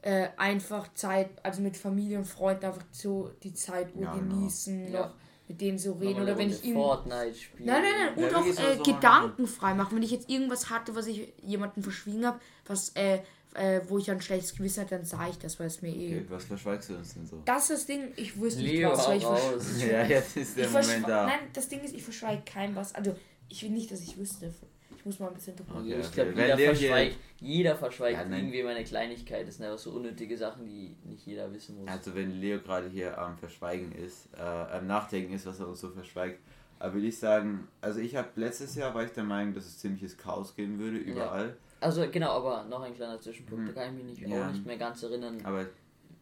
[0.04, 4.34] äh, einfach Zeit, also mit Familie und Freunden einfach so die Zeit Ja, genau.
[4.36, 5.13] genießen, Ja.
[5.51, 7.65] Mit denen so reden oder wenn ich ihm Fortnite spielen.
[7.67, 8.25] Nein, nein, nein.
[8.25, 9.97] Und auch äh, das so Gedanken frei machen.
[9.97, 13.19] Wenn ich jetzt irgendwas hatte, was ich jemandem verschwiegen habe, was, äh,
[13.55, 16.19] äh, wo ich ein schlechtes Gewissen hatte, dann sage ich das, weil es mir eh.
[16.19, 17.41] Okay, was verschweigst du uns denn so?
[17.43, 19.65] Das ist das Ding, ich wusste nicht was, weil ich raus.
[19.79, 21.25] Ja, jetzt ist der Moment da.
[21.25, 22.95] Nein, das Ding ist, ich verschweige kein was.
[22.95, 23.13] Also,
[23.49, 24.53] ich will nicht, dass ich wüsste.
[25.01, 25.79] Ich muss mal ein bisschen drüber.
[25.79, 29.47] Okay, ich glaube, jeder verschweigt, jeder verschweigt Ja, irgendwie meine Kleinigkeit.
[29.47, 31.87] Das sind einfach so unnötige Sachen, die nicht jeder wissen muss.
[31.89, 35.79] Also wenn Leo gerade hier am Verschweigen ist, äh, am Nachdenken ist, was er uns
[35.81, 36.39] so verschweigt,
[36.77, 39.79] aber will ich sagen, also ich habe letztes Jahr war ich der Meinung, dass es
[39.79, 41.57] ziemliches Chaos geben würde, überall.
[41.79, 44.47] Also genau, aber noch ein kleiner Zwischenpunkt, da kann ich mich nicht, Ja.
[44.47, 45.39] auch nicht mehr ganz erinnern.
[45.43, 45.65] Aber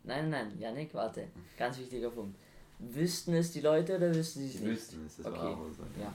[0.05, 1.27] Nein, nein, Janik, warte.
[1.57, 2.39] Ganz wichtiger Punkt.
[2.79, 4.65] Wüssten es die Leute oder wüssten sie es nicht?
[4.65, 5.37] wüssten es, das Okay.
[5.37, 5.83] war auch so.
[5.99, 6.13] Ja.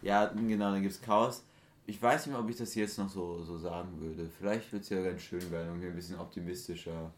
[0.00, 1.44] Ja, genau, dann gibt es Chaos.
[1.88, 4.28] Ich weiß nicht mehr, ob ich das jetzt noch so, so sagen würde.
[4.38, 7.12] Vielleicht wird es ja ganz schön werden und ein bisschen optimistischer.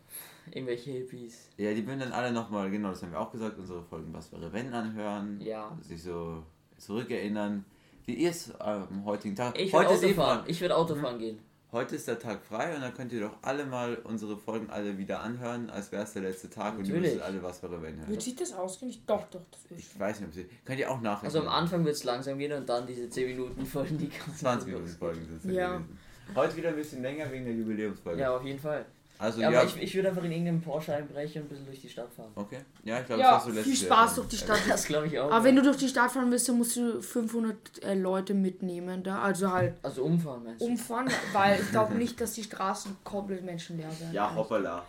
[0.50, 1.48] Irgendwelche Hippies.
[1.56, 4.30] Ja, die würden dann alle nochmal, genau, das haben wir auch gesagt, unsere Folgen Was
[4.30, 5.40] wäre wenn anhören.
[5.40, 5.76] Ja.
[5.80, 6.42] Sich so
[6.76, 7.64] zurückerinnern,
[8.04, 9.58] wie ihr es am heutigen Tag.
[9.58, 10.44] Ich würde Auto eh fahren.
[10.46, 11.38] Ich würde Auto fahren gehen.
[11.72, 14.96] Heute ist der Tag frei und dann könnt ihr doch alle mal unsere Folgen alle
[14.98, 17.02] wieder anhören, als wäre es der letzte Tag und ihr Natürlich.
[17.14, 18.08] müsstet alle Was wäre wenn hören.
[18.08, 18.90] Wird sich das ausgehen?
[18.90, 19.86] Ich- Doch, doch, das will ich.
[19.92, 20.46] Ich weiß nicht, ob sie.
[20.64, 21.26] Könnt ihr auch nachrechnen.
[21.36, 24.34] Also am Anfang wird es langsam gehen und dann diese 10 Minuten Folgen, die ganzen
[24.36, 25.76] 20 Minuten Folgen sind es Ja.
[25.76, 25.98] gewesen.
[26.34, 28.20] Heute wieder ein bisschen länger wegen der Jubiläumsfolge.
[28.20, 28.84] Ja, auf jeden Fall.
[29.20, 29.60] Also Ja, ja.
[29.60, 32.12] aber ich, ich würde einfach in irgendeinem Porsche einbrechen und ein bisschen durch die Stadt
[32.12, 32.30] fahren.
[32.36, 32.60] okay.
[32.84, 34.36] Ja, ich glaube, Ja, das hast du letztes viel Spaß durch die.
[34.36, 34.58] Stadt.
[34.68, 35.26] Das glaube ich auch.
[35.26, 35.44] Aber ja.
[35.44, 39.20] wenn du durch die Stadt fahren willst, dann musst du 500 äh, Leute mitnehmen da.
[39.20, 40.66] Also halt also umfahren meinst du?
[40.66, 44.12] umfahren, weil ich glaube nicht, dass die Straßen komplett menschenleer werden.
[44.12, 44.84] Ja, hoppala.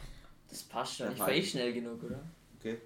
[0.49, 1.07] Das passt schon.
[1.07, 1.45] Ja, Ich fahre eh halt.
[1.45, 2.19] schnell genug, oder?
[2.59, 2.77] Okay.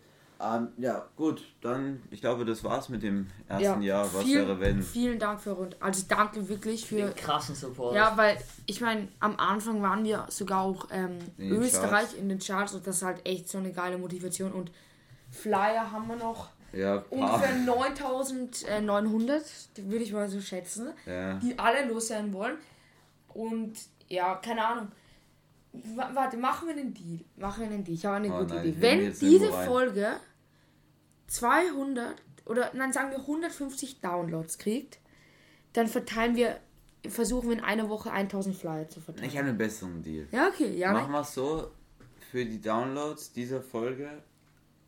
[0.44, 4.14] Ähm, ja, gut, dann, ich glaube, das war's mit dem ersten Ja, Jahr.
[4.14, 4.82] Was vielen, wäre, wenn?
[4.84, 5.78] Vielen Dank für rund.
[5.82, 6.98] Also danke wirklich für.
[6.98, 7.96] Den krassen Support.
[7.96, 12.14] Ja, weil ich meine, am Anfang waren wir sogar auch ähm, In Österreich Charts.
[12.16, 14.52] in den Charts und das ist halt echt so eine geile Motivation.
[14.52, 14.72] Und
[15.32, 19.44] Flyer haben wir noch Ja, ungefähr 9900,
[19.78, 21.36] die würde ich mal so schätzen, Ja.
[21.36, 22.58] die alle los sein wollen.
[23.34, 23.74] Und
[24.10, 24.88] ja, keine Ahnung.
[25.72, 27.20] W warte, machen wir einen Deal.
[27.38, 27.96] Machen wir einen Deal.
[27.98, 28.82] Ich habe eine Oh gute nein, Idee.
[28.82, 29.52] Wenn diese.
[29.52, 30.08] Folge
[31.34, 32.16] 200
[32.46, 35.00] oder nein, sagen wir 150 Downloads kriegt,
[35.74, 36.60] dann verteilen wir,
[37.08, 39.30] versuchen wir in einer Woche 1000 Flyer zu verteilen.
[39.30, 40.28] Ich habe einen besseren Deal.
[40.32, 40.94] Ja, okay, ja.
[40.94, 41.18] Machen ne?
[41.18, 41.72] wir es so,
[42.32, 44.10] für die Downloads dieser Folge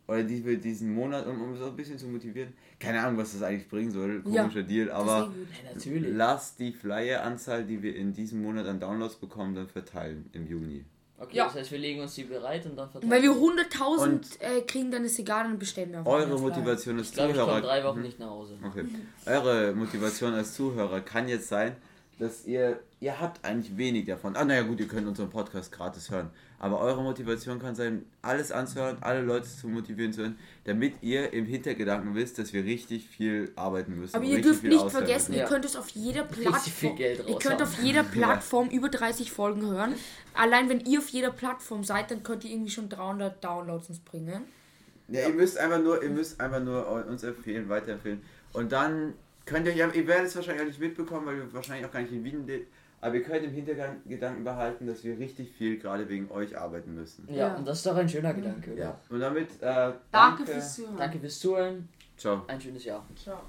[0.06, 2.52] oder die für diesen Monat, um, um so ein bisschen zu motivieren.
[2.78, 4.22] Keine Ahnung, was das eigentlich bringen soll.
[4.26, 5.20] Ja, Komischer Deal, Das ist aber.
[5.22, 6.14] Ja, natürlich.
[6.14, 10.84] lass die Flyer-Anzahl, die wir in diesem Monat an Downloads bekommen, dann verteilen im Juni.
[11.18, 11.44] Okay, Ja.
[11.46, 13.64] das heißt, wir legen uns die bereit und dann verteilen Wenn wir wir.
[13.64, 16.38] 100.000 äh, kriegen, dann ist egal, dann bestellen wir Eure.
[16.38, 17.60] Motivation als Ich glaube, ich komme Zuhörer.
[17.66, 18.58] drei Wochen nicht nach Hause.
[18.66, 18.84] Okay.
[19.24, 21.76] Eure Motivation als Zuhörer kann jetzt sein,
[22.18, 24.36] dass ihr, ihr habt eigentlich wenig davon.
[24.36, 26.30] Ah, naja, gut, ihr könnt unseren Podcast gratis hören.
[26.58, 31.32] Aber eure Motivation kann sein, alles anzuhören, alle Leute zu motivieren zu hören, damit ihr
[31.34, 34.16] im Hintergedanken wisst, dass wir richtig viel arbeiten müssen.
[34.16, 35.32] Aber ihr dürft nicht vergessen, müssen.
[35.34, 35.48] ihr Ja.
[35.48, 39.94] könnt es auf jeder Plattform, ihr könnt auf jeder Plattform über 30 Folgen hören.
[40.32, 44.00] Allein wenn ihr auf jeder Plattform seid, dann könnt ihr irgendwie schon 300 Downloads uns
[44.00, 44.44] bringen.
[45.08, 48.22] Ja, ihr müsst einfach nur, ihr müsst einfach nur uns empfehlen, weiterempfehlen.
[48.54, 49.12] Und dann
[49.44, 52.00] könnt ihr, ja, ihr werdet es wahrscheinlich auch nicht mitbekommen, weil wir wahrscheinlich auch gar
[52.00, 52.46] nicht in Wien.
[53.00, 57.28] Aber ihr könnt im Hintergedanken behalten, dass wir richtig viel gerade wegen euch arbeiten müssen.
[57.30, 57.54] Ja, Ja.
[57.56, 58.82] und das ist doch ein schöner Gedanke, oder?
[58.82, 59.00] Ja.
[59.10, 59.98] Und damit, äh, danke.
[60.12, 60.96] Danke fürs Zuhören.
[60.96, 61.88] Danke fürs Zuhören.
[62.16, 62.42] Ciao.
[62.46, 63.06] Ein schönes Jahr.
[63.14, 63.40] Ciao.